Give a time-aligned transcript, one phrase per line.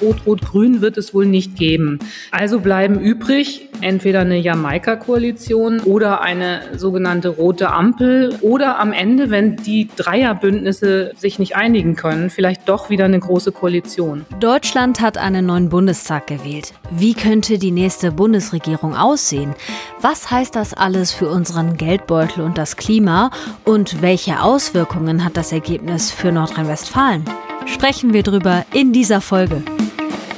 [0.00, 1.98] Rot-Rot-Grün wird es wohl nicht geben.
[2.30, 9.56] Also bleiben übrig entweder eine Jamaika-Koalition oder eine sogenannte rote Ampel oder am Ende, wenn
[9.56, 14.24] die Dreierbündnisse sich nicht einigen können, vielleicht doch wieder eine große Koalition.
[14.40, 16.72] Deutschland hat einen neuen Bundestag gewählt.
[16.90, 19.54] Wie könnte die nächste Bundesregierung aussehen?
[20.00, 23.30] Was heißt das alles für unseren Geldbeutel und das Klima?
[23.64, 27.24] Und welche Auswirkungen hat das Ergebnis für Nordrhein-Westfalen?
[27.66, 29.62] Sprechen wir drüber in dieser Folge.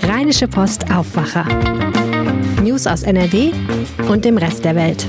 [0.09, 1.45] Rheinische Post Aufwacher.
[2.63, 3.53] News aus NRW
[4.09, 5.07] und dem Rest der Welt.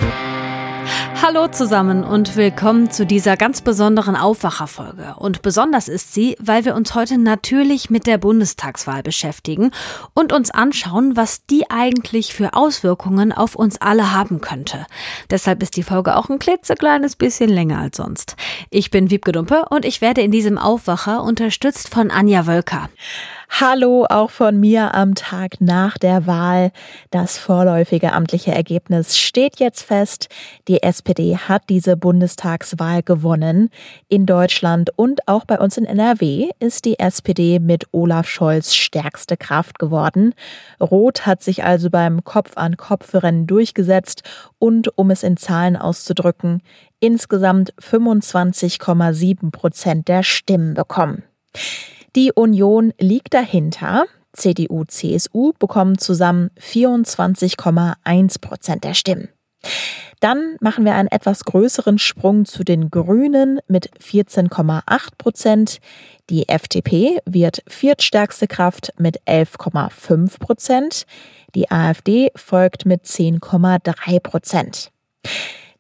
[1.21, 5.15] Hallo zusammen und willkommen zu dieser ganz besonderen Aufwacherfolge.
[5.17, 9.71] Und besonders ist sie, weil wir uns heute natürlich mit der Bundestagswahl beschäftigen
[10.13, 14.85] und uns anschauen, was die eigentlich für Auswirkungen auf uns alle haben könnte.
[15.29, 18.35] Deshalb ist die Folge auch ein klitzekleines bisschen länger als sonst.
[18.69, 22.89] Ich bin Wiebke Dumpe und ich werde in diesem Aufwacher unterstützt von Anja Wölker.
[23.51, 26.71] Hallo auch von mir am Tag nach der Wahl.
[27.09, 30.29] Das vorläufige amtliche Ergebnis steht jetzt fest.
[30.67, 33.69] Die SPD hat diese Bundestagswahl gewonnen.
[34.07, 39.35] In Deutschland und auch bei uns in NRW ist die SPD mit Olaf Scholz stärkste
[39.35, 40.35] Kraft geworden.
[40.79, 44.21] Rot hat sich also beim Kopf-an-Kopf-Rennen durchgesetzt
[44.59, 46.61] und, um es in Zahlen auszudrücken,
[46.99, 51.23] insgesamt 25,7 Prozent der Stimmen bekommen.
[52.15, 54.05] Die Union liegt dahinter.
[54.33, 59.29] CDU, CSU bekommen zusammen 24,1 Prozent der Stimmen.
[60.19, 64.83] Dann machen wir einen etwas größeren Sprung zu den Grünen mit 14,8
[65.17, 65.79] Prozent.
[66.29, 71.05] Die FDP wird viertstärkste Kraft mit 11,5 Prozent.
[71.55, 74.91] Die AfD folgt mit 10,3 Prozent.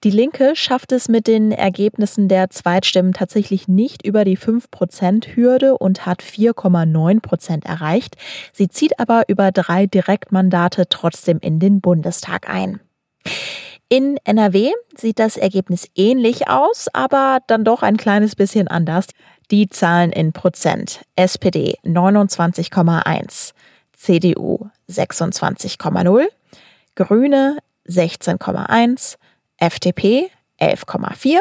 [0.05, 6.05] Die Linke schafft es mit den Ergebnissen der Zweitstimmen tatsächlich nicht über die 5-Prozent-Hürde und
[6.05, 8.15] hat 4,9 Prozent erreicht.
[8.53, 12.79] Sie zieht aber über drei Direktmandate trotzdem in den Bundestag ein.
[13.89, 19.07] In NRW sieht das Ergebnis ähnlich aus, aber dann doch ein kleines bisschen anders.
[19.51, 21.01] Die Zahlen in Prozent.
[21.17, 23.51] SPD 29,1,
[23.91, 26.25] CDU 26,0,
[26.95, 29.17] Grüne 16,1,
[29.59, 31.39] FDP 11,4,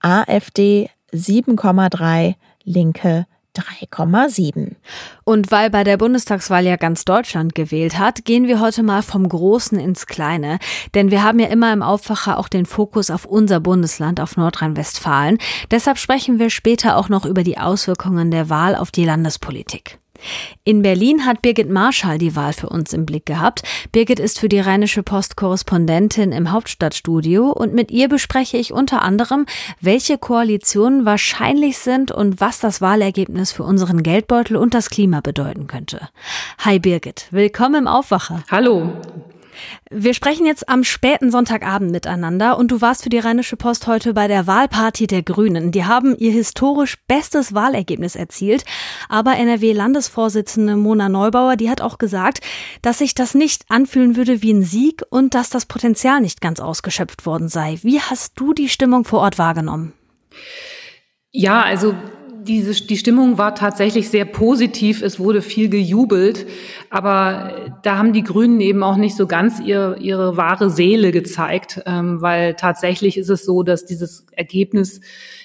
[0.00, 3.26] AfD 7,3, Linke
[3.56, 4.76] 3,7.
[5.24, 9.28] Und weil bei der Bundestagswahl ja ganz Deutschland gewählt hat, gehen wir heute mal vom
[9.28, 10.58] Großen ins Kleine.
[10.94, 15.38] Denn wir haben ja immer im Aufwacher auch den Fokus auf unser Bundesland, auf Nordrhein-Westfalen.
[15.70, 19.98] Deshalb sprechen wir später auch noch über die Auswirkungen der Wahl auf die Landespolitik.
[20.64, 23.62] In Berlin hat Birgit Marschall die Wahl für uns im Blick gehabt.
[23.92, 29.02] Birgit ist für die Rheinische Post Korrespondentin im Hauptstadtstudio und mit ihr bespreche ich unter
[29.02, 29.46] anderem,
[29.80, 35.66] welche Koalitionen wahrscheinlich sind und was das Wahlergebnis für unseren Geldbeutel und das Klima bedeuten
[35.66, 36.08] könnte.
[36.58, 38.42] Hi Birgit, willkommen im Aufwacher.
[38.50, 38.92] Hallo.
[39.90, 44.14] Wir sprechen jetzt am späten Sonntagabend miteinander und du warst für die Rheinische Post heute
[44.14, 45.72] bei der Wahlparty der Grünen.
[45.72, 48.64] Die haben ihr historisch bestes Wahlergebnis erzielt,
[49.08, 52.40] aber NRW-Landesvorsitzende Mona Neubauer, die hat auch gesagt,
[52.82, 56.60] dass sich das nicht anfühlen würde wie ein Sieg und dass das Potenzial nicht ganz
[56.60, 57.78] ausgeschöpft worden sei.
[57.82, 59.92] Wie hast du die Stimmung vor Ort wahrgenommen?
[61.30, 61.94] Ja, also
[62.42, 65.02] diese, die Stimmung war tatsächlich sehr positiv.
[65.02, 66.46] Es wurde viel gejubelt.
[66.90, 71.82] Aber da haben die Grünen eben auch nicht so ganz ihr, ihre wahre Seele gezeigt,
[71.86, 75.00] ähm, weil tatsächlich ist es so, dass dieses Ergebnis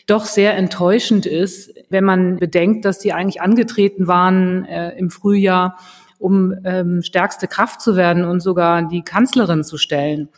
[0.05, 5.77] doch sehr enttäuschend ist, wenn man bedenkt, dass die eigentlich angetreten waren äh, im Frühjahr,
[6.19, 10.29] um ähm, stärkste Kraft zu werden und sogar die Kanzlerin zu stellen.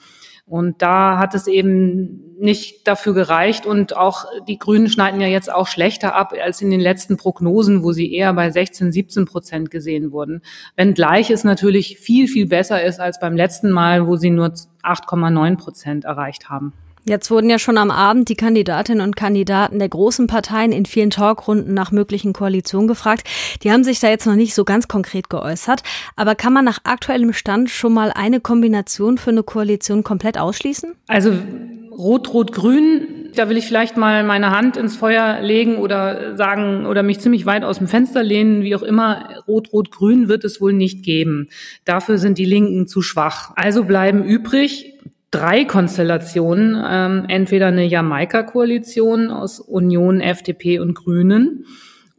[0.48, 3.66] Und da hat es eben nicht dafür gereicht.
[3.66, 7.84] Und auch die Grünen schneiden ja jetzt auch schlechter ab als in den letzten Prognosen,
[7.84, 10.42] wo sie eher bei 16, 17 Prozent gesehen wurden.
[10.76, 14.54] Wenngleich es natürlich viel, viel besser ist als beim letzten Mal, wo sie nur
[14.84, 16.74] 8,9 Prozent erreicht haben.
[17.08, 21.12] Jetzt wurden ja schon am Abend die Kandidatinnen und Kandidaten der großen Parteien in vielen
[21.12, 23.28] Talkrunden nach möglichen Koalitionen gefragt.
[23.62, 25.84] Die haben sich da jetzt noch nicht so ganz konkret geäußert.
[26.16, 30.96] Aber kann man nach aktuellem Stand schon mal eine Kombination für eine Koalition komplett ausschließen?
[31.08, 31.32] Also
[31.92, 37.20] Rot-Rot-Grün, da will ich vielleicht mal meine Hand ins Feuer legen oder sagen oder mich
[37.20, 39.30] ziemlich weit aus dem Fenster lehnen, wie auch immer.
[39.48, 41.50] Rot-Rot-Grün wird es wohl nicht geben.
[41.86, 43.52] Dafür sind die Linken zu schwach.
[43.56, 44.95] Also bleiben übrig
[45.32, 51.66] drei Konstellationen, ähm, entweder eine Jamaika-Koalition aus Union, FDP und Grünen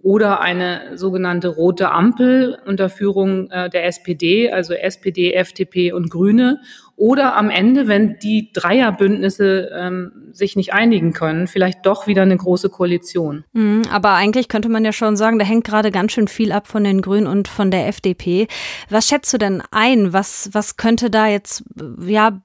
[0.07, 6.61] oder eine sogenannte rote Ampel unter Führung äh, der SPD, also SPD, FDP und Grüne.
[6.95, 12.37] Oder am Ende, wenn die Dreierbündnisse ähm, sich nicht einigen können, vielleicht doch wieder eine
[12.37, 13.45] große Koalition.
[13.53, 16.69] Mhm, aber eigentlich könnte man ja schon sagen, da hängt gerade ganz schön viel ab
[16.69, 18.47] von den Grünen und von der FDP.
[18.89, 20.13] Was schätzt du denn ein?
[20.13, 21.65] Was, was könnte da jetzt
[22.01, 22.41] ja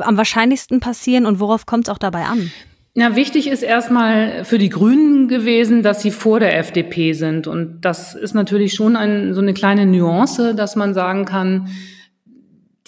[0.00, 2.50] am wahrscheinlichsten passieren und worauf kommt es auch dabei an?
[2.94, 7.46] Na, wichtig ist erstmal für die Grünen gewesen, dass sie vor der FDP sind.
[7.46, 11.68] Und das ist natürlich schon ein, so eine kleine Nuance, dass man sagen kann,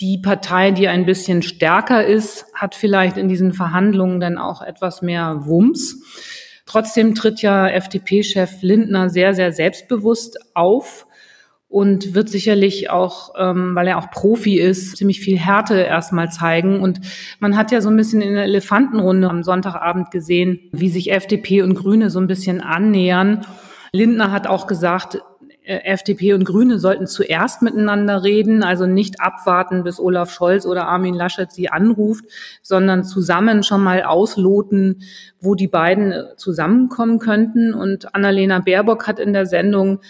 [0.00, 5.02] die Partei, die ein bisschen stärker ist, hat vielleicht in diesen Verhandlungen dann auch etwas
[5.02, 6.02] mehr Wumms.
[6.66, 11.06] Trotzdem tritt ja FDP-Chef Lindner sehr, sehr selbstbewusst auf
[11.72, 16.80] und wird sicherlich auch, ähm, weil er auch Profi ist, ziemlich viel Härte erstmal zeigen.
[16.80, 17.00] Und
[17.40, 21.62] man hat ja so ein bisschen in der Elefantenrunde am Sonntagabend gesehen, wie sich FDP
[21.62, 23.46] und Grüne so ein bisschen annähern.
[23.90, 25.22] Lindner hat auch gesagt,
[25.64, 30.88] äh, FDP und Grüne sollten zuerst miteinander reden, also nicht abwarten, bis Olaf Scholz oder
[30.88, 32.26] Armin Laschet sie anruft,
[32.60, 35.00] sondern zusammen schon mal ausloten,
[35.40, 37.72] wo die beiden zusammenkommen könnten.
[37.72, 40.00] Und Annalena Baerbock hat in der Sendung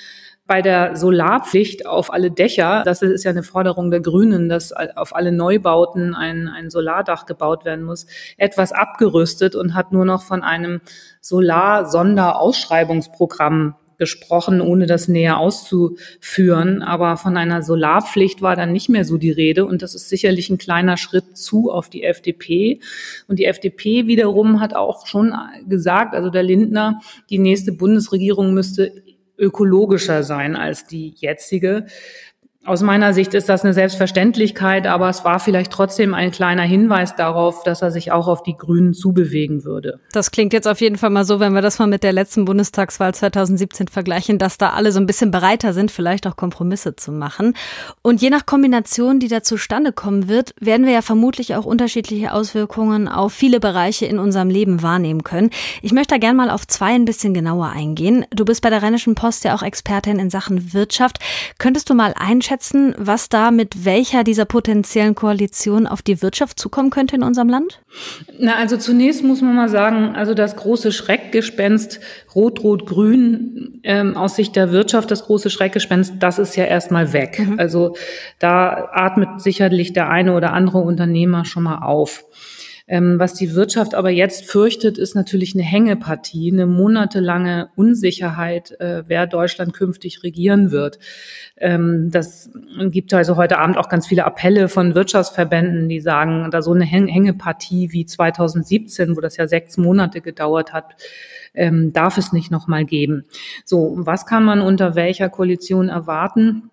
[0.47, 5.15] bei der Solarpflicht auf alle Dächer, das ist ja eine Forderung der Grünen, dass auf
[5.15, 8.07] alle Neubauten ein, ein Solardach gebaut werden muss,
[8.37, 10.81] etwas abgerüstet und hat nur noch von einem
[11.21, 16.83] Solar-Sonderausschreibungsprogramm gesprochen, ohne das näher auszuführen.
[16.83, 19.65] Aber von einer Solarpflicht war dann nicht mehr so die Rede.
[19.65, 22.81] Und das ist sicherlich ein kleiner Schritt zu auf die FDP.
[23.29, 25.33] Und die FDP wiederum hat auch schon
[25.69, 27.01] gesagt, also der Lindner,
[27.31, 28.93] die nächste Bundesregierung müsste
[29.39, 31.87] ökologischer sein als die jetzige.
[32.65, 37.17] Aus meiner Sicht ist das eine Selbstverständlichkeit, aber es war vielleicht trotzdem ein kleiner Hinweis
[37.17, 39.99] darauf, dass er sich auch auf die Grünen zubewegen würde.
[40.13, 42.45] Das klingt jetzt auf jeden Fall mal so, wenn wir das mal mit der letzten
[42.45, 47.11] Bundestagswahl 2017 vergleichen, dass da alle so ein bisschen bereiter sind, vielleicht auch Kompromisse zu
[47.11, 47.55] machen.
[48.01, 52.33] Und je nach Kombination, die da zustande kommen wird, werden wir ja vermutlich auch unterschiedliche
[52.33, 55.51] Auswirkungen auf viele Bereiche in unserem Leben wahrnehmen können.
[55.83, 58.25] Ich möchte da gerne mal auf zwei ein bisschen genauer eingehen.
[58.31, 61.19] Du bist bei der Rheinischen Post ja auch Expertin in Sachen Wirtschaft.
[61.59, 66.59] Könntest du mal einschätzen, einschätzen, was da mit welcher dieser potenziellen Koalition auf die Wirtschaft
[66.59, 67.81] zukommen könnte in unserem Land?
[68.39, 72.01] Na, also zunächst muss man mal sagen, also das große Schreckgespenst
[72.35, 77.39] Rot-Rot-Grün ähm, aus Sicht der Wirtschaft, das große Schreckgespenst, das ist ja erstmal weg.
[77.39, 77.59] Mhm.
[77.59, 77.97] Also
[78.39, 82.25] da atmet sicherlich der eine oder andere Unternehmer schon mal auf.
[82.89, 89.05] Ähm, was die Wirtschaft aber jetzt fürchtet, ist natürlich eine Hängepartie, eine monatelange Unsicherheit, äh,
[89.07, 90.99] wer Deutschland künftig regieren wird.
[91.57, 92.51] Ähm, das
[92.91, 96.85] gibt also heute Abend auch ganz viele Appelle von Wirtschaftsverbänden, die sagen, da so eine
[96.85, 100.97] Hängepartie wie 2017, wo das ja sechs Monate gedauert hat,
[101.55, 103.25] ähm, darf es nicht nochmal geben.
[103.65, 106.71] So, was kann man unter welcher Koalition erwarten?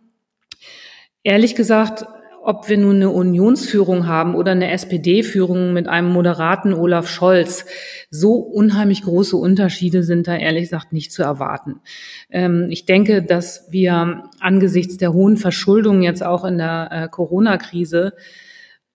[1.23, 2.05] Ehrlich gesagt,
[2.43, 7.65] ob wir nun eine Unionsführung haben oder eine SPD-Führung mit einem moderaten Olaf Scholz,
[8.09, 11.81] so unheimlich große Unterschiede sind da ehrlich gesagt nicht zu erwarten.
[12.29, 18.13] Ähm, ich denke, dass wir angesichts der hohen Verschuldung jetzt auch in der äh, Corona-Krise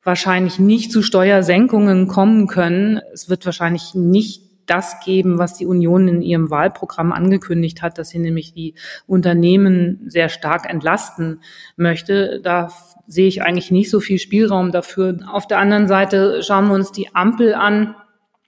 [0.03, 3.01] wahrscheinlich nicht zu Steuersenkungen kommen können.
[3.13, 8.11] Es wird wahrscheinlich nicht das geben, was die Union in ihrem Wahlprogramm angekündigt hat, dass
[8.11, 8.75] sie nämlich die
[9.07, 11.41] Unternehmen sehr stark entlasten
[11.77, 12.41] möchte.
[12.43, 12.71] Da
[13.07, 15.19] sehe ich eigentlich nicht so viel Spielraum dafür.
[15.31, 17.95] Auf der anderen Seite schauen wir uns die Ampel an.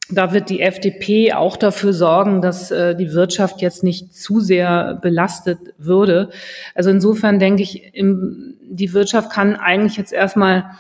[0.09, 4.99] Da wird die FDP auch dafür sorgen, dass äh, die Wirtschaft jetzt nicht zu sehr
[5.03, 6.31] belastet würde.
[6.75, 10.71] Also insofern denke ich, im, die Wirtschaft kann eigentlich jetzt erstmal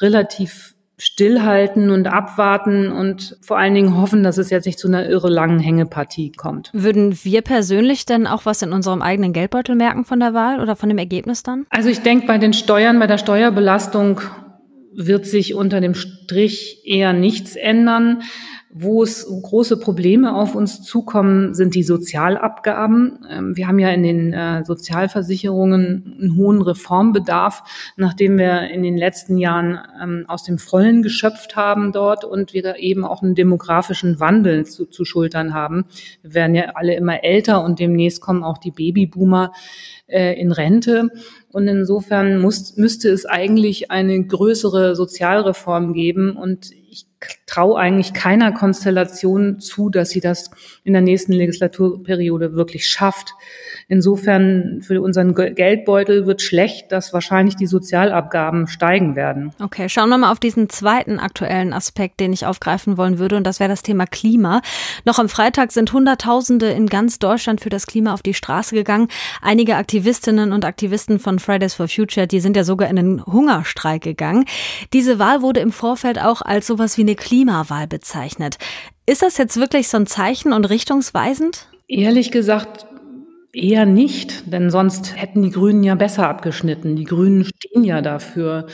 [0.00, 5.06] relativ stillhalten und abwarten und vor allen Dingen hoffen, dass es jetzt nicht zu einer
[5.06, 6.70] irre langen Hängepartie kommt.
[6.72, 10.74] Würden wir persönlich denn auch was in unserem eigenen Geldbeutel merken von der Wahl oder
[10.74, 11.66] von dem Ergebnis dann?
[11.68, 14.20] Also ich denke, bei den Steuern, bei der Steuerbelastung
[14.94, 18.22] wird sich unter dem Strich eher nichts ändern.
[18.78, 23.26] Wo es große Probleme auf uns zukommen, sind die Sozialabgaben.
[23.30, 27.62] Ähm, wir haben ja in den äh, Sozialversicherungen einen hohen Reformbedarf,
[27.96, 32.76] nachdem wir in den letzten Jahren ähm, aus dem Vollen geschöpft haben dort und wir
[32.76, 35.86] eben auch einen demografischen Wandel zu, zu schultern haben.
[36.20, 39.52] Wir werden ja alle immer älter und demnächst kommen auch die Babyboomer
[40.06, 41.08] äh, in Rente.
[41.50, 46.36] Und insofern muss, müsste es eigentlich eine größere Sozialreform geben.
[46.36, 46.70] Und
[47.46, 50.50] traue eigentlich keiner Konstellation zu, dass sie das
[50.84, 53.34] in der nächsten Legislaturperiode wirklich schafft.
[53.88, 59.52] Insofern für unseren Geldbeutel wird schlecht, dass wahrscheinlich die Sozialabgaben steigen werden.
[59.62, 63.46] Okay, schauen wir mal auf diesen zweiten aktuellen Aspekt, den ich aufgreifen wollen würde, und
[63.46, 64.60] das wäre das Thema Klima.
[65.04, 69.06] Noch am Freitag sind Hunderttausende in ganz Deutschland für das Klima auf die Straße gegangen.
[69.40, 74.02] Einige Aktivistinnen und Aktivisten von Fridays for Future, die sind ja sogar in einen Hungerstreik
[74.02, 74.46] gegangen.
[74.94, 78.56] Diese Wahl wurde im Vorfeld auch als sowas wie eine Klimawahl bezeichnet.
[79.06, 81.68] Ist das jetzt wirklich so ein Zeichen und richtungsweisend?
[81.86, 82.86] Ehrlich gesagt,
[83.56, 86.94] Eher nicht, denn sonst hätten die Grünen ja besser abgeschnitten.
[86.94, 88.66] Die Grünen stehen ja dafür,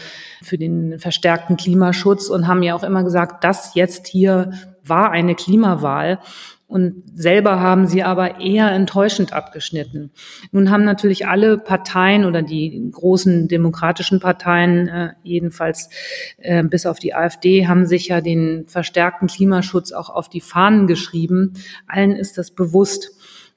[0.42, 4.50] für den verstärkten Klimaschutz und haben ja auch immer gesagt, das jetzt hier
[4.82, 6.18] war eine Klimawahl.
[6.66, 10.10] Und selber haben sie aber eher enttäuschend abgeschnitten.
[10.50, 15.90] Nun haben natürlich alle Parteien oder die großen demokratischen Parteien, äh, jedenfalls
[16.38, 20.88] äh, bis auf die AfD, haben sich ja den verstärkten Klimaschutz auch auf die Fahnen
[20.88, 21.52] geschrieben.
[21.86, 23.12] Allen ist das bewusst.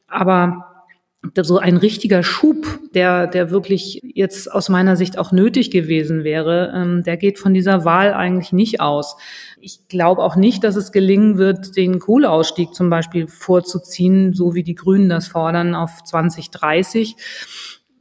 [0.07, 0.74] Aber
[1.41, 6.73] so ein richtiger Schub, der, der wirklich jetzt aus meiner Sicht auch nötig gewesen wäre,
[6.75, 9.17] ähm, der geht von dieser Wahl eigentlich nicht aus.
[9.59, 14.63] Ich glaube auch nicht, dass es gelingen wird, den Kohleausstieg zum Beispiel vorzuziehen, so wie
[14.63, 17.15] die Grünen das fordern, auf 2030.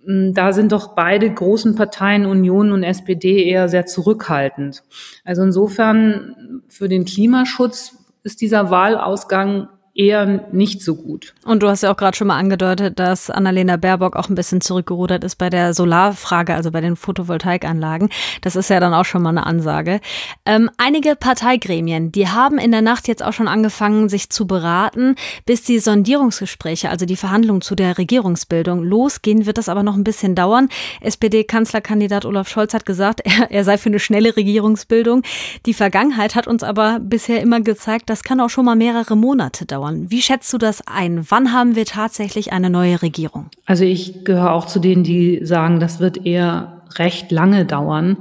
[0.07, 4.83] Ähm, da sind doch beide großen Parteien, Union und SPD, eher sehr zurückhaltend.
[5.25, 11.35] Also insofern für den Klimaschutz ist dieser Wahlausgang eher nicht so gut.
[11.45, 14.61] Und du hast ja auch gerade schon mal angedeutet, dass Annalena Baerbock auch ein bisschen
[14.61, 18.09] zurückgerudert ist bei der Solarfrage, also bei den Photovoltaikanlagen.
[18.43, 20.01] Das ist ja dann auch schon mal eine Ansage.
[20.45, 25.15] Ähm, einige Parteigremien, die haben in der Nacht jetzt auch schon angefangen, sich zu beraten.
[25.47, 30.05] Bis die Sondierungsgespräche, also die Verhandlungen zu der Regierungsbildung losgehen, wird das aber noch ein
[30.05, 30.71] bisschen dauern.
[31.03, 35.23] SPD-Kanzlerkandidat Olaf Scholz hat gesagt, er, er sei für eine schnelle Regierungsbildung.
[35.67, 39.67] Die Vergangenheit hat uns aber bisher immer gezeigt, das kann auch schon mal mehrere Monate
[39.67, 40.11] dauern dauern.
[40.11, 41.25] Wie schätzt du das ein?
[41.31, 43.49] Wann haben wir tatsächlich eine neue Regierung?
[43.67, 48.19] Also ich gehöre auch zu denen, die sagen, das wird eher recht lange dauern.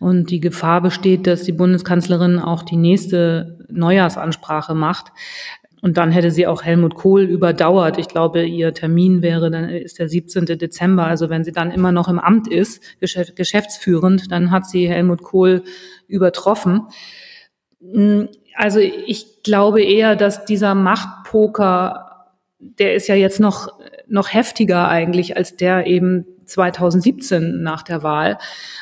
[0.00, 5.12] Und die Gefahr besteht, dass die Bundeskanzlerin auch die nächste Neujahrsansprache macht.
[5.82, 7.98] Und dann hätte sie auch Helmut Kohl überdauert.
[7.98, 10.46] Ich glaube, ihr Termin wäre, dann ist der 17.
[10.46, 11.04] Dezember.
[11.04, 15.62] Also wenn sie dann immer noch im Amt ist, geschäftsführend, dann hat sie Helmut Kohl
[16.08, 16.86] übertroffen.
[18.54, 22.26] Also ich glaube eher, dass dieser Machtpoker,
[22.58, 28.38] der ist ja jetzt noch, noch heftiger eigentlich als der eben 2017 nach der Wahl.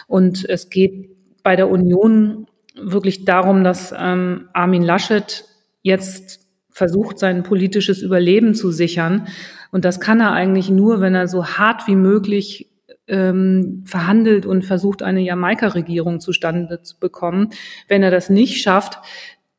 [0.07, 1.11] Und es geht
[1.43, 5.45] bei der Union wirklich darum, dass ähm, Armin Laschet
[5.83, 9.29] jetzt versucht, sein politisches Überleben zu sichern.
[9.71, 12.71] Und das kann er eigentlich nur, wenn er so hart wie möglich
[13.09, 17.51] ähm, verhandelt und versucht, eine Jamaika-Regierung zustande zu bekommen.
[17.89, 18.99] Wenn er das nicht schafft,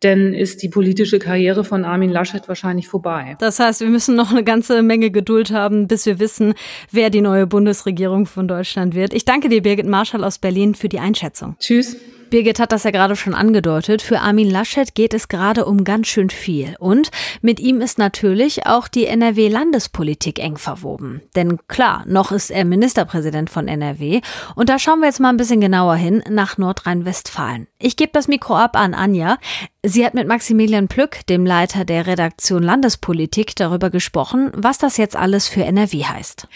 [0.04, 3.36] dann ist die politische Karriere von Armin Laschet wahrscheinlich vorbei.
[3.40, 6.54] Das heißt, wir müssen noch eine ganze Menge Geduld haben, bis wir wissen,
[6.92, 9.14] wer die neue Bundesregierung von Deutschland wird.
[9.14, 11.56] Ich danke dir, Birgit Marschall aus Berlin, für die Einschätzung.
[11.60, 11.98] Tschüss.
[12.34, 14.02] Birgit hat das ja gerade schon angedeutet.
[14.02, 16.76] Für Armin Laschet geht es gerade um ganz schön viel.
[16.80, 17.12] Und
[17.44, 21.22] mit ihm ist natürlich auch die NRW-Landespolitik eng verwoben.
[21.36, 24.22] Denn klar, noch ist er Ministerpräsident von NRW.
[24.56, 27.68] Und da schauen wir jetzt mal ein bisschen genauer hin nach Nordrhein-Westfalen.
[27.78, 29.38] Ich gebe das Mikro ab an Anja.
[29.84, 35.16] Sie hat mit Maximilian Plück, dem Leiter der Redaktion Landespolitik, darüber gesprochen, was das jetzt
[35.16, 36.48] alles für NRW heißt.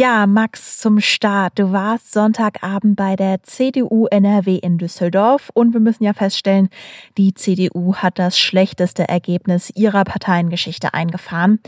[0.00, 1.58] Ja, Max, zum Start.
[1.58, 6.70] Du warst Sonntagabend bei der CDU NRW in Düsseldorf und wir müssen ja feststellen,
[7.18, 11.60] die CDU hat das schlechteste Ergebnis ihrer Parteiengeschichte eingefahren.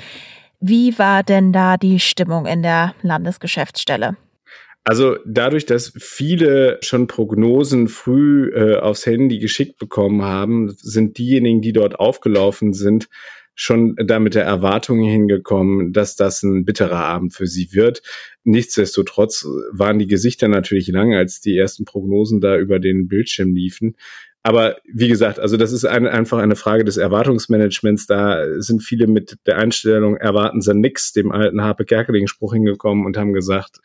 [0.61, 4.17] Wie war denn da die Stimmung in der Landesgeschäftsstelle?
[4.83, 11.61] Also dadurch, dass viele schon Prognosen früh äh, aufs Handy geschickt bekommen haben, sind diejenigen,
[11.61, 13.11] die dort aufgelaufen sind,
[13.54, 18.02] schon da mit der Erwartung hingekommen, dass das ein bitterer Abend für sie wird.
[18.44, 23.97] Nichtsdestotrotz waren die Gesichter natürlich lang, als die ersten Prognosen da über den Bildschirm liefen.
[24.44, 28.06] Aber wie gesagt, also das ist ein, einfach eine Frage des Erwartungsmanagements.
[28.06, 33.16] Da sind viele mit der Einstellung, erwarten sie nix, dem alten Harpe Kerkeling-Spruch hingekommen und
[33.16, 33.78] haben gesagt,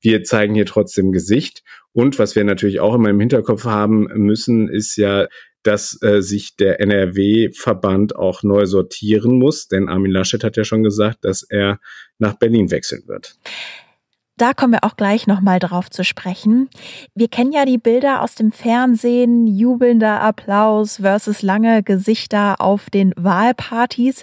[0.00, 1.62] wir zeigen hier trotzdem Gesicht.
[1.92, 5.26] Und was wir natürlich auch immer im Hinterkopf haben müssen, ist ja,
[5.62, 10.82] dass äh, sich der NRW-Verband auch neu sortieren muss, denn Armin Laschet hat ja schon
[10.82, 11.80] gesagt, dass er
[12.18, 13.36] nach Berlin wechseln wird.
[14.40, 16.70] Da kommen wir auch gleich nochmal drauf zu sprechen.
[17.14, 23.12] Wir kennen ja die Bilder aus dem Fernsehen, jubelnder Applaus versus lange Gesichter auf den
[23.18, 24.22] Wahlpartys.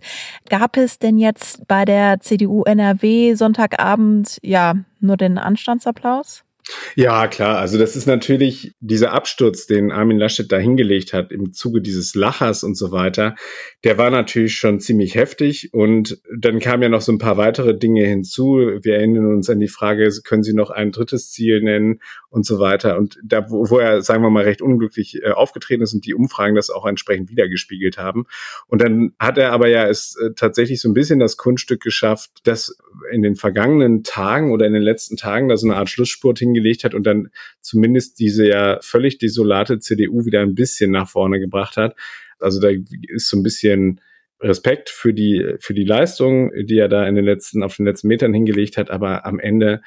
[0.50, 6.47] Gab es denn jetzt bei der CDU NRW Sonntagabend ja nur den Anstandsapplaus?
[6.96, 7.58] Ja, klar.
[7.60, 12.16] Also das ist natürlich dieser Absturz, den Armin Laschet da hingelegt hat im Zuge dieses
[12.16, 13.36] Lachers und so weiter.
[13.84, 15.74] Der war natürlich schon ziemlich heftig.
[15.74, 18.80] Und dann kamen ja noch so ein paar weitere Dinge hinzu.
[18.82, 22.60] Wir erinnern uns an die Frage, können Sie noch ein drittes Ziel nennen und so
[22.60, 22.98] weiter.
[22.98, 26.14] Und da, wo, wo er, sagen wir mal, recht unglücklich äh, aufgetreten ist und die
[26.14, 28.26] Umfragen das auch entsprechend wiedergespiegelt haben.
[28.68, 32.32] Und dann hat er aber ja es äh, tatsächlich so ein bisschen das Kunststück geschafft,
[32.44, 32.78] dass
[33.12, 36.57] in den vergangenen Tagen oder in den letzten Tagen da so eine Art Schlussspurt hingelegt
[36.58, 37.30] hingelegt hat und dann
[37.62, 41.96] zumindest diese ja völlig desolate CDU wieder ein bisschen nach vorne gebracht hat.
[42.40, 42.70] Also da
[43.08, 44.02] ist so ein bisschen
[44.40, 48.08] Respekt für die, für die Leistung, die er da in den letzten, auf den letzten
[48.08, 49.82] Metern hingelegt hat, aber am Ende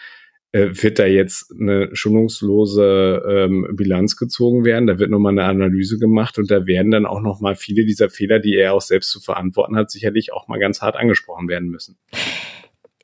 [0.52, 4.88] äh, wird da jetzt eine schonungslose ähm, Bilanz gezogen werden.
[4.88, 8.40] Da wird nochmal eine Analyse gemacht und da werden dann auch nochmal viele dieser Fehler,
[8.40, 11.98] die er auch selbst zu verantworten hat, sicherlich auch mal ganz hart angesprochen werden müssen.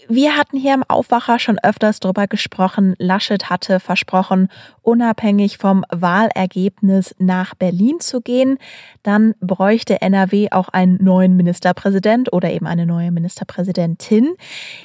[0.08, 2.94] Wir hatten hier im Aufwacher schon öfters drüber gesprochen.
[2.98, 4.48] Laschet hatte versprochen,
[4.82, 8.58] unabhängig vom Wahlergebnis nach Berlin zu gehen.
[9.02, 14.36] Dann bräuchte NRW auch einen neuen Ministerpräsident oder eben eine neue Ministerpräsidentin.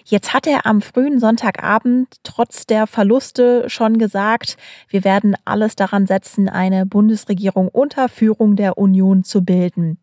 [0.05, 4.57] Jetzt hat er am frühen Sonntagabend trotz der Verluste schon gesagt,
[4.89, 9.99] wir werden alles daran setzen, eine Bundesregierung unter Führung der Union zu bilden.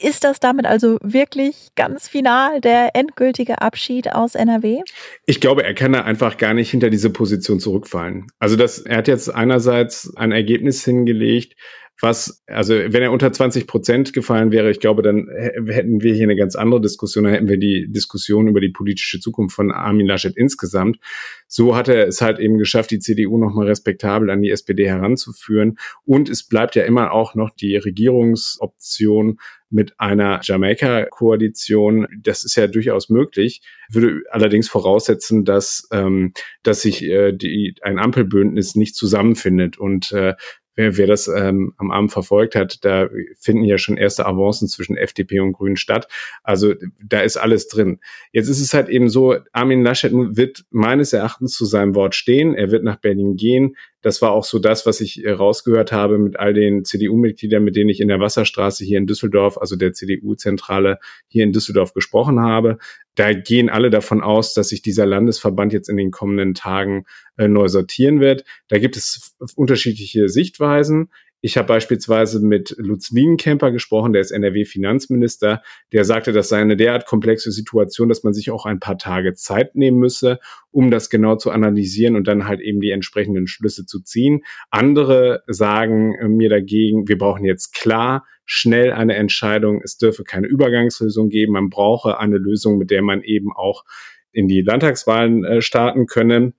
[0.00, 4.80] Ist das damit also wirklich ganz final der endgültige Abschied aus NRW?
[5.26, 8.26] Ich glaube, er kann da einfach gar nicht hinter diese Position zurückfallen.
[8.38, 11.56] Also das, er hat jetzt einerseits ein Ergebnis hingelegt,
[12.00, 15.28] was, also wenn er unter 20 Prozent gefallen wäre, ich glaube, dann
[15.68, 19.20] hätten wir hier eine ganz andere Diskussion, dann hätten wir die Diskussion über die politische
[19.20, 20.98] Zukunft von Armin Laschet insgesamt.
[21.46, 25.78] So hat er es halt eben geschafft, die CDU nochmal respektabel an die SPD heranzuführen.
[26.04, 29.38] Und es bleibt ja immer auch noch die Regierungsoption
[29.72, 32.06] mit einer Jamaika-Koalition.
[32.20, 36.32] Das ist ja durchaus möglich, würde allerdings voraussetzen, dass, ähm,
[36.62, 39.78] dass sich äh, die, ein Ampelbündnis nicht zusammenfindet.
[39.78, 40.34] Und äh,
[40.74, 44.96] wer, wer das ähm, am Abend verfolgt hat, da finden ja schon erste Avancen zwischen
[44.96, 46.08] FDP und Grünen statt.
[46.42, 48.00] Also da ist alles drin.
[48.32, 52.54] Jetzt ist es halt eben so, Armin Laschet wird meines Erachtens zu seinem Wort stehen.
[52.54, 53.76] Er wird nach Berlin gehen.
[54.02, 57.76] Das war auch so das, was ich äh, rausgehört habe mit all den CDU-Mitgliedern, mit
[57.76, 60.98] denen ich in der Wasserstraße hier in Düsseldorf, also der CDU-Zentrale
[61.28, 62.78] hier in Düsseldorf gesprochen habe.
[63.14, 67.04] Da gehen alle davon aus, dass sich dieser Landesverband jetzt in den kommenden Tagen
[67.36, 68.44] äh, neu sortieren wird.
[68.68, 71.10] Da gibt es unterschiedliche Sichtweisen.
[71.44, 76.76] Ich habe beispielsweise mit Lutz Lienkemper gesprochen, der ist NRW-Finanzminister, der sagte, das sei eine
[76.76, 80.38] derart komplexe Situation, dass man sich auch ein paar Tage Zeit nehmen müsse,
[80.70, 84.44] um das genau zu analysieren und dann halt eben die entsprechenden Schlüsse zu ziehen.
[84.70, 89.80] Andere sagen äh, mir dagegen, wir brauchen jetzt klar schnell eine Entscheidung.
[89.82, 91.54] Es dürfe keine Übergangslösung geben.
[91.54, 93.84] Man brauche eine Lösung, mit der man eben auch
[94.30, 96.52] in die Landtagswahlen äh, starten könne.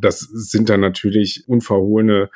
[0.00, 2.30] Das sind dann natürlich unverhohlene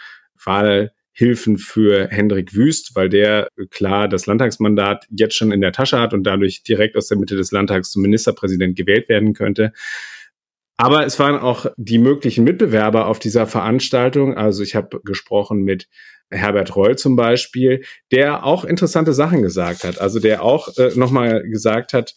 [0.44, 5.98] Wahl Hilfen für Hendrik Wüst, weil der klar das Landtagsmandat jetzt schon in der Tasche
[5.98, 9.72] hat und dadurch direkt aus der Mitte des Landtags zum Ministerpräsident gewählt werden könnte.
[10.78, 14.36] Aber es waren auch die möglichen Mitbewerber auf dieser Veranstaltung.
[14.36, 15.86] Also ich habe gesprochen mit
[16.30, 20.00] Herbert Reul zum Beispiel, der auch interessante Sachen gesagt hat.
[20.00, 22.14] Also der auch äh, nochmal gesagt hat,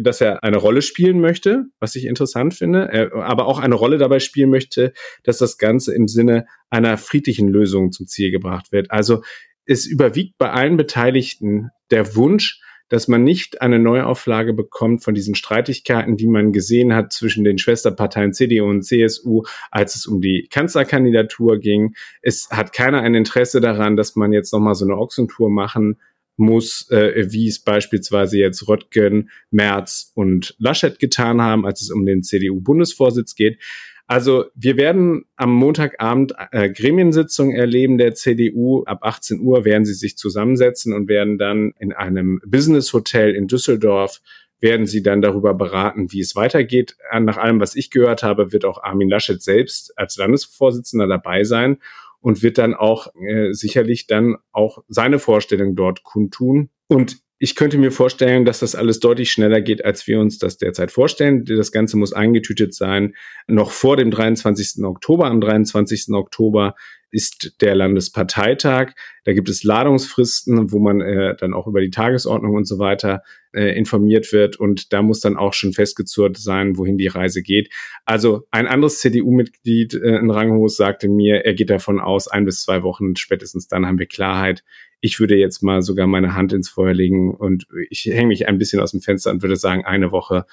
[0.00, 3.98] dass er eine Rolle spielen möchte, was ich interessant finde, er, aber auch eine Rolle
[3.98, 8.90] dabei spielen möchte, dass das Ganze im Sinne einer friedlichen Lösung zum Ziel gebracht wird.
[8.90, 9.22] Also
[9.66, 15.34] es überwiegt bei allen Beteiligten der Wunsch, dass man nicht eine Neuauflage bekommt von diesen
[15.34, 20.46] Streitigkeiten, die man gesehen hat zwischen den Schwesterparteien CDU und CSU, als es um die
[20.50, 21.94] Kanzlerkandidatur ging.
[22.20, 25.98] Es hat keiner ein Interesse daran, dass man jetzt nochmal so eine Ochsentour machen
[26.36, 32.06] muss, äh, wie es beispielsweise jetzt Röttgen, Merz und Laschet getan haben, als es um
[32.06, 33.58] den CDU-Bundesvorsitz geht.
[34.06, 38.82] Also wir werden am Montagabend äh, Gremiensitzung erleben der CDU.
[38.84, 43.46] Ab 18 Uhr werden sie sich zusammensetzen und werden dann in einem Business Hotel in
[43.46, 44.20] Düsseldorf
[44.60, 46.96] werden sie dann darüber beraten, wie es weitergeht.
[47.20, 51.78] Nach allem, was ich gehört habe, wird auch Armin Laschet selbst als Landesvorsitzender dabei sein
[52.22, 56.70] und wird dann auch äh, sicherlich dann auch seine Vorstellung dort kundtun.
[56.88, 60.58] Und ich könnte mir vorstellen, dass das alles deutlich schneller geht, als wir uns das
[60.58, 61.44] derzeit vorstellen.
[61.44, 63.14] Das Ganze muss eingetütet sein.
[63.48, 64.84] Noch vor dem 23.
[64.84, 65.26] Oktober.
[65.26, 66.14] Am 23.
[66.14, 66.76] Oktober
[67.12, 68.92] ist der Landesparteitag.
[69.24, 73.22] Da gibt es Ladungsfristen, wo man äh, dann auch über die Tagesordnung und so weiter
[73.52, 74.56] äh, informiert wird.
[74.56, 77.70] Und da muss dann auch schon festgezurrt sein, wohin die Reise geht.
[78.06, 82.62] Also ein anderes CDU-Mitglied äh, in Ranghos sagte mir, er geht davon aus, ein bis
[82.62, 84.64] zwei Wochen spätestens dann haben wir Klarheit.
[85.00, 88.58] Ich würde jetzt mal sogar meine Hand ins Feuer legen und ich hänge mich ein
[88.58, 90.46] bisschen aus dem Fenster und würde sagen, eine Woche,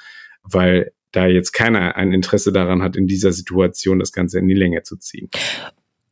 [0.44, 4.56] weil da jetzt keiner ein Interesse daran hat, in dieser Situation das Ganze in die
[4.56, 5.30] Länge zu ziehen.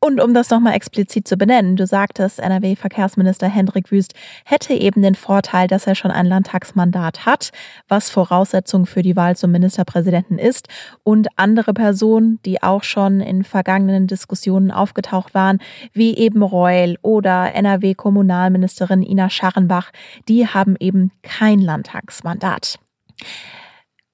[0.07, 4.13] Und um das nochmal explizit zu benennen, du sagtest, NRW-Verkehrsminister Hendrik Wüst
[4.45, 7.51] hätte eben den Vorteil, dass er schon ein Landtagsmandat hat,
[7.89, 10.69] was Voraussetzung für die Wahl zum Ministerpräsidenten ist.
[11.03, 15.59] Und andere Personen, die auch schon in vergangenen Diskussionen aufgetaucht waren,
[15.91, 19.91] wie eben Reul oder NRW-Kommunalministerin Ina Scharrenbach,
[20.29, 22.79] die haben eben kein Landtagsmandat.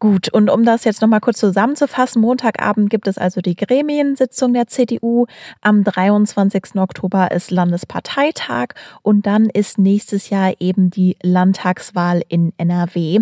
[0.04, 4.68] Gut, und um das jetzt nochmal kurz zusammenzufassen, Montagabend gibt es also die Gremiensitzung der
[4.68, 5.28] CDU.
[5.62, 6.76] Am 23.
[6.76, 13.22] Oktober ist Landesparteitag und dann ist nächstes Jahr eben die Landtagswahl in NRW.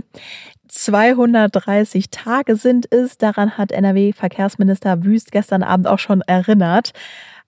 [0.70, 3.20] 230 Tage sind es.
[3.20, 6.94] Daran hat NRW-Verkehrsminister Wüst gestern Abend auch schon erinnert.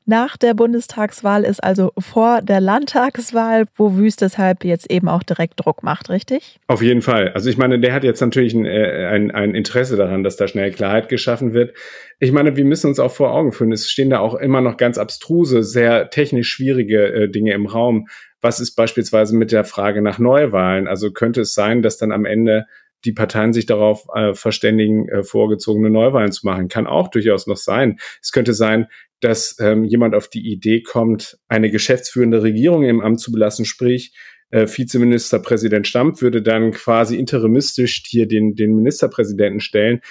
[0.06, 5.63] Nach der Bundestagswahl ist also vor der Landtagswahl, wo Wüst deshalb jetzt eben auch direkt
[5.63, 6.60] Druck macht, richtig?
[6.68, 7.30] Auf jeden Fall.
[7.30, 10.48] Also ich meine, der hat jetzt natürlich ein, äh, ein, ein Interesse daran, dass da
[10.48, 11.74] schnell Klarheit geschaffen wird.
[12.20, 14.76] Ich meine, wir müssen uns auch vor Augen führen, es stehen da auch immer noch
[14.76, 18.08] ganz abstruse, sehr technisch schwierige äh, Dinge im Raum.
[18.42, 20.88] Was ist beispielsweise mit der Frage nach Neuwahlen?
[20.88, 22.66] Also könnte es sein, dass dann am Ende
[23.06, 26.68] die Parteien sich darauf äh, verständigen, äh, vorgezogene Neuwahlen zu machen.
[26.68, 28.00] Kann auch durchaus noch sein.
[28.22, 28.88] Es könnte sein,
[29.23, 34.13] dass ähm, jemand auf die Idee kommt, eine geschäftsführende Regierung im Amt zu belassen, sprich
[34.53, 40.01] äh, Vizeministerpräsident Stamp würde dann quasi interimistisch hier den, den Ministerpräsidenten stellen.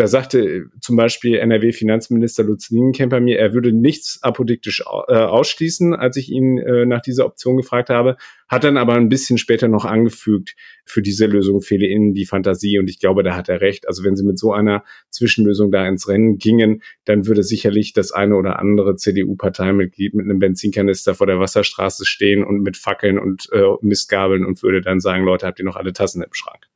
[0.00, 6.16] Da sagte zum Beispiel NRW-Finanzminister Lutz Lienkemper mir, er würde nichts apodiktisch äh, ausschließen, als
[6.16, 8.16] ich ihn äh, nach dieser Option gefragt habe,
[8.48, 12.78] hat dann aber ein bisschen später noch angefügt, für diese Lösung fehle ihnen die Fantasie
[12.78, 13.86] und ich glaube, da hat er recht.
[13.88, 18.10] Also wenn sie mit so einer Zwischenlösung da ins Rennen gingen, dann würde sicherlich das
[18.10, 23.50] eine oder andere CDU-Parteimitglied mit einem Benzinkanister vor der Wasserstraße stehen und mit Fackeln und
[23.52, 26.68] äh, Mistgabeln und würde dann sagen, Leute, habt ihr noch alle Tassen im Schrank?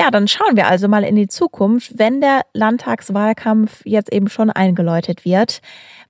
[0.00, 4.48] Ja, dann schauen wir also mal in die Zukunft, wenn der Landtagswahlkampf jetzt eben schon
[4.48, 5.60] eingeläutet wird.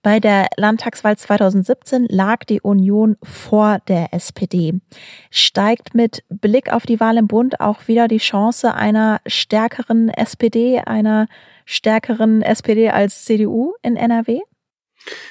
[0.04, 4.74] Bei der Landtagswahl 2017 lag die Union vor der SPD.
[5.32, 10.78] Steigt mit Blick auf die Wahl im Bund auch wieder die Chance einer stärkeren SPD,
[10.78, 11.26] einer
[11.64, 14.38] stärkeren SPD als CDU in NRW?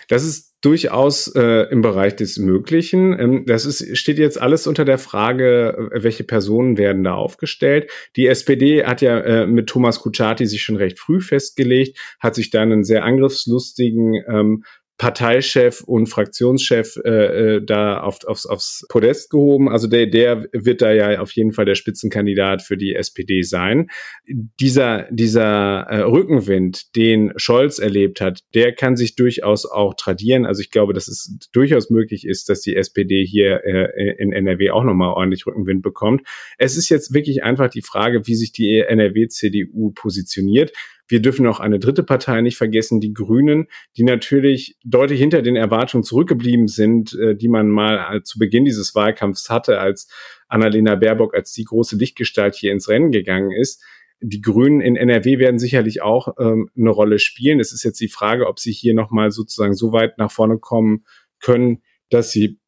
[0.10, 3.17] Das ist durchaus äh, im Bereich des Möglichen.
[3.17, 7.89] Ähm, das ist, steht jetzt alles unter der Frage, äh, welche Personen werden da aufgestellt.
[8.15, 12.50] Die SPD hat ja äh, mit Thomas Kutschaty sich schon recht früh festgelegt, hat sich
[12.50, 14.63] dann einen sehr angriffslustigen ähm,
[15.00, 19.70] Parteichef und Fraktionschef äh, äh, da auf, aufs, aufs Podest gehoben.
[19.70, 23.90] Also der, der wird da ja auf jeden Fall der Spitzenkandidat für die SPD sein.
[24.28, 30.46] Dieser, dieser äh, Rückenwind, den Scholz erlebt hat, der kann sich durchaus auch tradieren.
[30.46, 34.72] Also ich glaube, dass es durchaus möglich ist, dass die SPD hier äh, in NRW
[34.72, 36.24] auch nochmal ordentlich Rückenwind bekommt.
[36.58, 40.74] Es ist jetzt wirklich einfach die Frage, wie sich die NRW-CDU positioniert.
[41.10, 43.67] Wir dürfen auch eine dritte Partei nicht vergessen, die Grünen,
[43.98, 48.95] die natürlich deutlich hinter den Erwartungen zurückgeblieben sind, äh, die man mal zu Beginn dieses
[48.95, 50.08] Wahlkampfs hatte, als
[50.48, 53.84] Annalena Baerbock als die große Lichtgestalt hier ins Rennen gegangen ist.
[54.22, 57.60] Die Grünen in NRW werden sicherlich auch ähm, eine Rolle spielen.
[57.60, 61.06] Es ist jetzt die Frage, ob sie hier nochmal sozusagen so weit nach vorne kommen
[61.39, 62.59] können, dass sie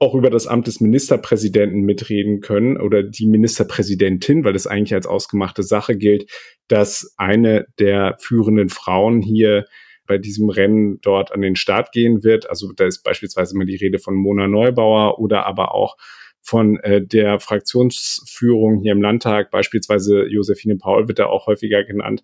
[0.00, 5.06] auch über das Amt des Ministerpräsidenten mitreden können oder die Ministerpräsidentin, weil es eigentlich als
[5.06, 6.30] ausgemachte Sache gilt,
[6.68, 9.64] dass eine der führenden Frauen hier
[10.06, 12.48] bei diesem Rennen dort an den Start gehen wird.
[12.48, 15.96] Also da ist beispielsweise mal die Rede von Mona Neubauer oder aber auch
[16.42, 22.22] von äh, der Fraktionsführung hier im Landtag, beispielsweise Josephine Paul wird da auch häufiger genannt.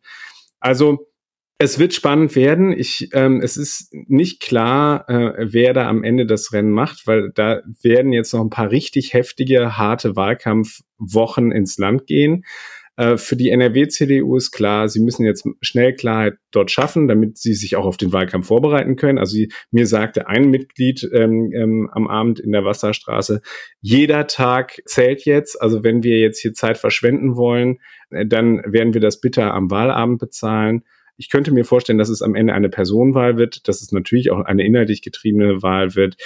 [0.61, 1.12] Also
[1.63, 2.73] es wird spannend werden.
[2.73, 7.31] Ich, ähm, es ist nicht klar, äh, wer da am Ende das Rennen macht, weil
[7.33, 12.45] da werden jetzt noch ein paar richtig heftige, harte Wahlkampfwochen ins Land gehen.
[12.97, 17.55] Äh, für die NRW-CDU ist klar, sie müssen jetzt schnell Klarheit dort schaffen, damit sie
[17.55, 19.19] sich auch auf den Wahlkampf vorbereiten können.
[19.19, 19.39] Also
[19.71, 23.41] mir sagte ein Mitglied ähm, ähm, am Abend in der Wasserstraße,
[23.81, 25.63] jeder Tag zählt jetzt.
[25.63, 27.79] Also wenn wir jetzt hier Zeit verschwenden wollen,
[28.11, 30.83] äh, dann werden wir das bitter am Wahlabend bezahlen.
[31.17, 34.41] Ich könnte mir vorstellen, dass es am Ende eine Personenwahl wird, dass es natürlich auch
[34.41, 36.17] eine inhaltlich getriebene Wahl wird,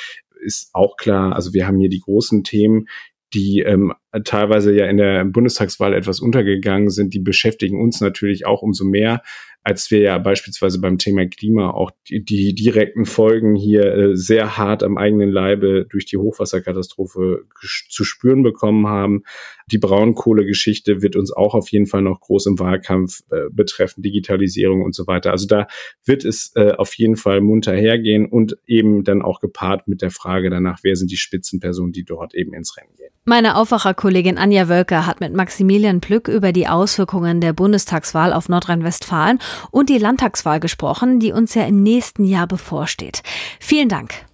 [0.41, 1.35] ist auch klar.
[1.35, 2.87] Also wir haben hier die großen Themen,
[3.35, 3.93] die ähm,
[4.25, 9.23] teilweise ja in der Bundestagswahl etwas untergegangen sind, die beschäftigen uns natürlich auch umso mehr
[9.67, 14.57] als wir ja beispielsweise beim Thema Klima auch die, die direkten Folgen hier äh, sehr
[14.57, 17.47] hart am eigenen Leibe durch die Hochwasserkatastrophe
[17.89, 19.25] zu spüren bekommen haben.
[19.67, 24.83] Die Braunkohlegeschichte wird uns auch auf jeden Fall noch groß im Wahlkampf äh, betreffen, Digitalisierung
[24.83, 25.33] und so weiter.
[25.33, 25.67] Also da
[26.05, 30.13] wird es äh, auf jeden Fall munter hergehen und eben dann auch gepaart mit der
[30.13, 33.11] Frage danach, wer sind die Spitzenpersonen, die dort eben ins Rennen gehen.
[33.29, 39.41] Meine Aufwacherkollegin Anja Wölker hat mit Maximilian Plück über die Auswirkungen der Bundestagswahl auf Nordrhein-Westfalen
[39.71, 43.23] und die Landtagswahl gesprochen, die uns ja im nächsten Jahr bevorsteht.
[43.61, 44.27] Vielen Dank.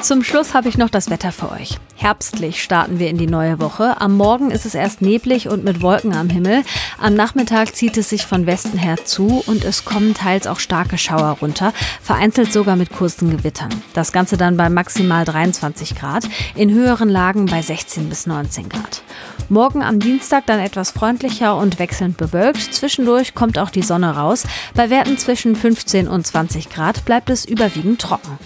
[0.00, 1.78] Zum Schluss habe ich noch das Wetter für euch.
[1.96, 4.00] Herbstlich starten wir in die neue Woche.
[4.00, 6.62] Am Morgen ist es erst neblig und mit Wolken am Himmel.
[6.98, 10.98] Am Nachmittag zieht es sich von Westen her zu und es kommen teils auch starke
[10.98, 13.70] Schauer runter, vereinzelt sogar mit kurzen Gewittern.
[13.94, 19.02] Das Ganze dann bei maximal 23 Grad, in höheren Lagen bei 16 bis 19 Grad.
[19.48, 22.74] Morgen am Dienstag dann etwas freundlicher und wechselnd bewölkt.
[22.74, 24.44] Zwischendurch kommt auch die Sonne raus.
[24.74, 28.38] Bei Werten zwischen 15 und 20 Grad bleibt es überwiegend trocken.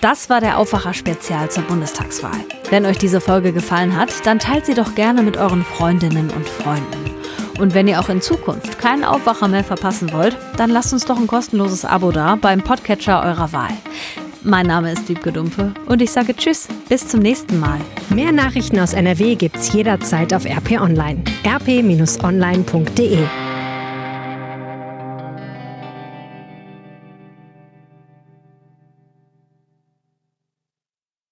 [0.00, 2.40] Das war der Aufwacher-Spezial zur Bundestagswahl.
[2.70, 6.48] Wenn euch diese Folge gefallen hat, dann teilt sie doch gerne mit euren Freundinnen und
[6.48, 7.10] Freunden.
[7.58, 11.18] Und wenn ihr auch in Zukunft keinen Aufwacher mehr verpassen wollt, dann lasst uns doch
[11.18, 13.72] ein kostenloses Abo da beim Podcatcher eurer Wahl.
[14.42, 17.78] Mein Name ist Wiebke Dumpe und ich sage Tschüss, bis zum nächsten Mal.
[18.08, 21.22] Mehr Nachrichten aus NRW gibt's jederzeit auf RP Online.
[21.44, 23.18] rp-online.de